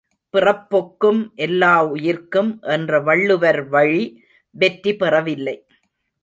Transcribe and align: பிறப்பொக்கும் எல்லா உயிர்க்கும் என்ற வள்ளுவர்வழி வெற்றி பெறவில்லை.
பிறப்பொக்கும் 0.33 1.19
எல்லா 1.35 1.85
உயிர்க்கும் 1.85 2.59
என்ற 2.61 2.99
வள்ளுவர்வழி 3.01 4.03
வெற்றி 4.55 4.95
பெறவில்லை. 4.95 5.55